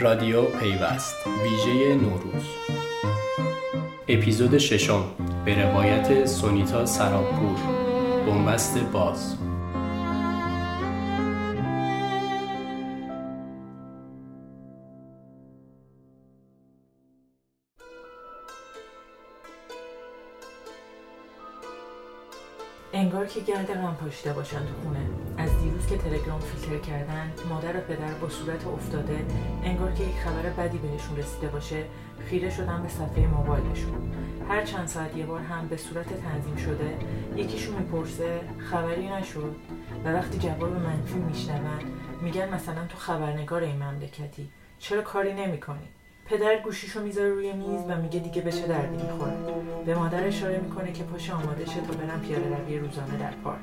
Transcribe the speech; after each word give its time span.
رادیو 0.00 0.42
پیوست 0.42 1.14
ویژه 1.26 1.94
نوروز. 1.94 2.44
اپیزود 4.08 4.58
ششم 4.58 5.04
به 5.44 5.62
روایت 5.62 6.26
سونیتا 6.26 6.86
سراپور 6.86 7.58
بنبست 8.26 8.78
باز. 8.78 9.36
انگار 23.00 23.26
که 23.26 23.40
گرد 23.40 23.74
غم 23.74 23.94
پاشیده 23.94 24.32
باشن 24.32 24.58
تو 24.58 24.74
خونه. 24.82 25.00
از 25.36 25.60
دیروز 25.60 25.86
که 25.86 25.98
تلگرام 25.98 26.40
فیلتر 26.40 26.78
کردن 26.78 27.32
مادر 27.48 27.76
و 27.76 27.80
پدر 27.80 28.14
با 28.20 28.28
صورت 28.28 28.66
افتاده 28.66 29.24
انگار 29.64 29.92
که 29.92 30.04
یک 30.04 30.16
خبر 30.16 30.42
بدی 30.42 30.78
بهشون 30.78 31.16
رسیده 31.16 31.48
باشه 31.48 31.84
خیره 32.28 32.50
شدن 32.50 32.82
به 32.82 32.88
صفحه 32.88 33.26
موبایلشون. 33.26 34.12
هر 34.48 34.64
چند 34.64 34.88
ساعت 34.88 35.16
یه 35.16 35.26
بار 35.26 35.40
هم 35.40 35.68
به 35.68 35.76
صورت 35.76 36.06
تنظیم 36.06 36.56
شده 36.56 36.98
یکیشون 37.36 37.74
می‌پرسه 37.74 38.40
خبری 38.70 39.08
نشد؟ 39.08 39.56
و 40.04 40.12
وقتی 40.12 40.38
جواب 40.38 40.72
منفی 40.72 41.18
میشنون 41.18 41.80
میگن 42.22 42.54
مثلا 42.54 42.86
تو 42.88 42.98
خبرنگار 42.98 43.62
این 43.62 43.82
مملکتی. 43.82 44.50
چرا 44.78 45.02
کاری 45.02 45.34
نمی‌کنی؟ 45.34 45.88
پدر 46.30 46.58
گوشیشو 46.64 47.02
می‌ذاره 47.02 47.30
روی 47.30 47.52
میز 47.52 47.80
و 47.88 47.96
میگه 48.02 48.20
دیگه 48.20 48.42
به 48.42 48.52
چه 48.52 48.66
دردی 48.66 49.02
می‌خوره. 49.02 49.36
به 49.86 49.94
مادر 49.94 50.26
اشاره 50.26 50.58
می‌کنه 50.58 50.92
که 50.92 51.04
پاش 51.04 51.30
آماده 51.30 51.66
شه 51.66 51.80
تا 51.80 51.92
برم 51.92 52.20
پیاده 52.20 52.56
روی 52.56 52.78
روزانه 52.78 53.16
در 53.18 53.32
پارک. 53.44 53.58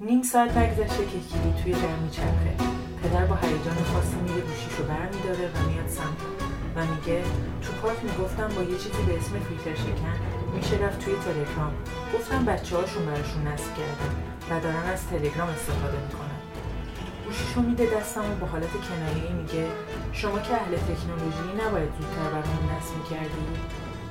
نیم 0.00 0.22
ساعت 0.22 0.56
نگذشته 0.56 1.04
که 1.04 1.10
کلی 1.12 1.62
توی 1.62 1.72
در 1.72 1.96
میچرخه 1.96 2.75
پدر 3.16 3.26
با 3.26 3.34
هیجان 3.34 3.78
خاصی 3.92 4.16
میره 4.16 4.40
گوشیشو 4.40 4.82
برمیداره 4.82 5.44
و 5.54 5.58
میاد 5.68 5.88
سمتم 5.88 6.32
و 6.76 6.78
میگه 6.92 7.22
تو 7.62 7.72
پارک 7.72 7.98
می‌گفتم 8.04 8.48
با 8.56 8.62
یه 8.62 8.78
چیزی 8.78 9.02
به 9.06 9.18
اسم 9.18 9.34
فیلتر 9.48 9.74
شکن. 9.84 10.16
میشه 10.56 10.76
رفت 10.84 10.98
توی 11.04 11.14
تلگرام. 11.14 11.72
گفتم 12.14 12.44
بچه 12.44 12.76
هاشون 12.76 13.06
براشون 13.06 13.46
نصب 13.46 13.70
کردن 13.78 14.12
و 14.50 14.60
دارن 14.60 14.86
از 14.94 15.06
تلگرام 15.06 15.48
استفاده 15.48 15.98
می‌کنن. 16.06 16.40
گوشیشو 17.26 17.60
میده 17.60 17.86
دستم 17.96 18.24
و 18.30 18.34
با 18.40 18.46
حالت 18.46 18.72
کنایه‌ای 18.88 19.32
میگه 19.32 19.66
شما 20.12 20.38
که 20.38 20.54
اهل 20.54 20.76
تکنولوژی 20.76 21.52
نباید 21.62 21.90
زودتر 21.98 22.28
برامون 22.34 22.64
نصب 22.72 22.92
می‌کردی؟ 22.98 23.46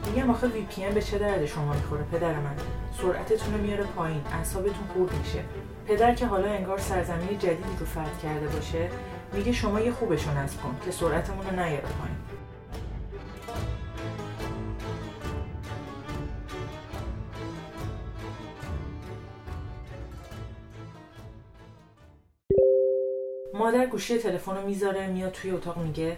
میگم 0.05 0.29
آخه 0.29 0.47
وی 0.47 0.61
پی 0.61 0.89
به 0.89 1.01
چه 1.01 1.17
درد 1.17 1.45
شما 1.45 1.73
می‌خوره 1.73 2.03
پدر 2.03 2.33
من. 2.33 2.55
سرعتتون 3.01 3.53
رو 3.53 3.61
میاره 3.61 3.83
پایین 3.83 4.21
اعصابتون 4.33 4.87
خورد 4.93 5.13
میشه. 5.13 5.43
پدر 5.87 6.15
که 6.15 6.25
حالا 6.25 6.47
انگار 6.47 6.77
سرزمین 6.77 7.39
جدیدی 7.39 7.77
رو 7.79 7.85
فتح 7.85 8.17
کرده 8.23 8.47
باشه 8.47 8.89
میگه 9.33 9.51
شما 9.51 9.79
یه 9.79 9.91
خوبشو 9.91 10.37
نصب 10.37 10.61
کن 10.61 10.75
که 10.85 10.91
سرعتمون 10.91 11.45
رو 11.45 11.51
نیاره 11.51 11.81
پایین. 11.81 12.17
مادر 23.53 23.85
گوشی 23.85 24.17
تلفن 24.17 24.55
رو 24.55 24.67
می‌ذاره 24.67 25.07
میاد 25.07 25.31
توی 25.31 25.51
اتاق 25.51 25.77
میگه 25.77 26.17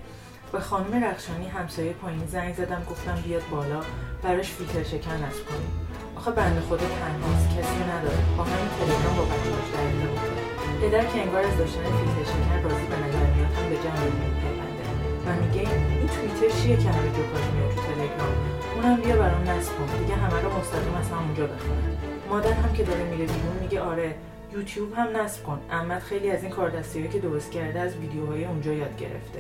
به 0.52 0.60
خانم 0.60 1.04
رخشانی 1.04 1.48
همسایه 1.48 1.94
پایین 1.94 2.26
زنگ 2.28 2.56
زدم 2.56 2.84
گفتم 2.90 3.18
بیاد 3.26 3.42
بالا 3.52 3.82
براش 4.24 4.50
فیلتر 4.52 4.84
شکن 4.84 5.12
نصب 5.12 5.46
کنیم. 5.50 5.72
آخه 6.16 6.32
بنده 6.32 6.62
خدا 6.62 6.78
تنهاست 6.78 7.48
کسی 7.50 7.84
نداره. 7.92 8.22
با 8.38 8.44
همین 8.44 8.70
تلگرام 8.80 9.16
با 9.18 9.24
بچه‌هاش 9.24 9.70
در 9.74 9.84
ارتباطه 9.84 10.48
پدر 10.82 11.06
که 11.06 11.22
انگار 11.22 11.44
از 11.44 11.58
داشتن 11.58 11.84
فیلتر 11.84 12.32
شکن 12.32 12.64
راضی 12.64 12.86
به 12.92 12.96
نظر 12.96 13.26
میاد 13.36 13.52
هم 13.58 13.70
به 13.70 13.76
جمع 13.76 14.04
میپیونده 14.04 14.86
و 15.26 15.30
میگه 15.42 15.70
این 16.00 16.08
توییتر 16.08 16.60
چیه 16.60 16.78
که 16.78 16.90
همه 16.90 17.10
جو 17.16 17.24
پاش 17.32 17.46
میاد 17.54 17.70
تو 17.76 17.82
تلگرام؟ 17.82 18.36
اونم 18.76 19.02
بیا 19.02 19.16
برام 19.16 19.50
نصب 19.50 19.72
کن. 19.78 19.98
دیگه 19.98 20.16
همه 20.16 20.42
رو 20.42 20.60
مستقیم 20.60 20.96
از 20.96 21.10
همونجا 21.10 21.48
بخونن 21.48 21.98
مادر 22.30 22.54
هم 22.54 22.74
که 22.74 22.84
داره 22.84 23.04
میره 23.04 23.26
بیرون 23.26 23.58
میگه 23.62 23.82
آره 23.82 24.16
یوتیوب 24.54 24.94
هم 24.94 25.18
نصب 25.18 25.44
کن. 25.44 25.60
احمد 25.72 26.02
خیلی 26.02 26.32
از 26.32 26.44
این 26.44 26.52
کاردستیایی 26.52 27.10
که 27.10 27.20
درست 27.20 27.52
کرده 27.52 27.80
از 27.80 27.96
ویدیوهای 27.96 28.46
اونجا 28.46 28.74
یاد 28.74 28.98
گرفته. 28.98 29.40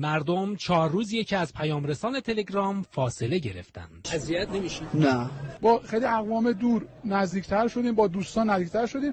مردم 0.00 0.56
چهار 0.56 0.90
روز 0.90 1.12
یکی 1.12 1.36
از 1.36 1.52
پیامرسان 1.52 2.20
تلگرام 2.20 2.82
فاصله 2.82 3.38
گرفتند. 3.38 4.08
اذیت 4.12 4.48
نمیشی؟ 4.48 4.86
نه. 4.94 5.30
با 5.60 5.78
خیلی 5.78 6.04
اقوام 6.04 6.52
دور 6.52 6.86
نزدیکتر 7.04 7.68
شدیم 7.68 7.94
با 7.94 8.08
دوستان 8.08 8.50
نزدیکتر 8.50 8.86
شدیم. 8.86 9.12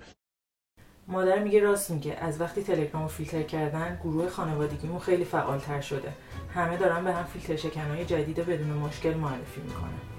مادر 1.08 1.44
میگه 1.44 1.60
راست 1.60 1.92
میگه 1.92 2.14
از 2.14 2.42
وقتی 2.42 2.64
تلگرام 2.64 3.04
رو 3.04 3.10
فیلتر 3.10 3.44
کردن 3.44 4.00
گروه 4.04 4.30
خانوادگیمون 4.30 5.00
خیلی 5.00 5.26
فعالتر 5.26 5.82
شده. 5.82 6.14
همه 6.54 6.78
دارن 6.78 7.04
به 7.04 7.14
هم 7.14 7.24
فیلتر 7.24 7.56
شکنهای 7.56 8.06
جدید 8.06 8.36
بدون 8.36 8.70
مشکل 8.70 9.14
معرفی 9.14 9.62
می‌کنن. 9.62 10.17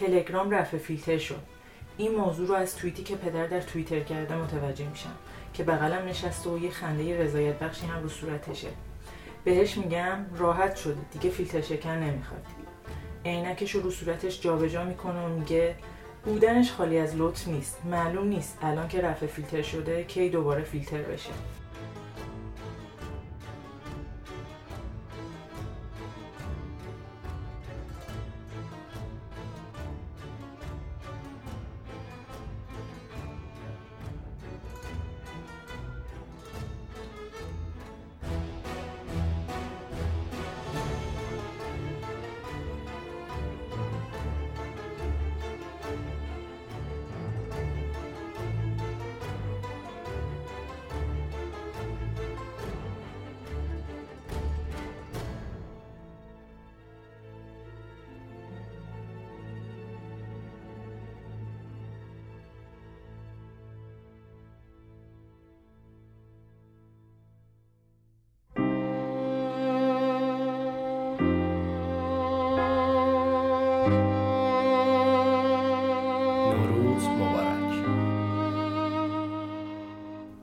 تلگرام 0.00 0.50
رفع 0.50 0.78
فیلتر 0.78 1.18
شد. 1.18 1.42
این 1.96 2.14
موضوع 2.14 2.48
رو 2.48 2.54
از 2.54 2.76
توییتی 2.76 3.02
که 3.02 3.16
پدر 3.16 3.46
در 3.46 3.60
توییتر 3.60 4.00
کرده 4.00 4.36
متوجه 4.36 4.88
میشم 4.88 5.14
که 5.54 5.64
بغلم 5.64 6.08
نشسته 6.08 6.50
و 6.50 6.58
یه 6.58 6.70
خنده 6.70 7.18
رضایت 7.18 7.58
بخشی 7.58 7.86
هم 7.86 8.02
رو 8.02 8.08
صورتشه. 8.08 8.68
بهش 9.44 9.76
میگم 9.76 10.18
راحت 10.36 10.76
شده 10.76 11.00
دیگه 11.12 11.30
فیلتر 11.30 11.60
شکن 11.60 11.90
نمی‌خواد. 11.90 12.46
عینکش 13.24 13.70
رو 13.74 13.90
صورتش 13.90 14.40
جابجا 14.40 14.84
می‌کنه 14.84 15.20
و 15.20 15.28
میگه 15.28 15.74
بودنش 16.24 16.72
خالی 16.72 16.98
از 16.98 17.16
لطف 17.16 17.48
نیست 17.48 17.78
معلوم 17.84 18.28
نیست 18.28 18.58
الان 18.62 18.88
که 18.88 19.00
رفع 19.00 19.26
فیلتر 19.26 19.62
شده 19.62 20.04
کی 20.04 20.28
دوباره 20.28 20.62
فیلتر 20.62 21.02
بشه. 21.02 21.30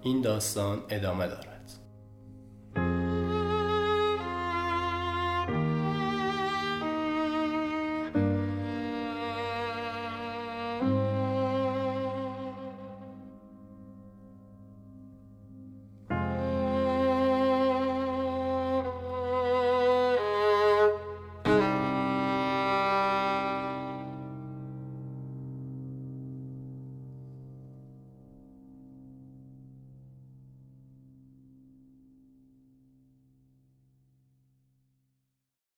این 0.06 0.22
داستان 0.22 0.82
ادامه 0.90 1.28
دارد. 1.28 1.55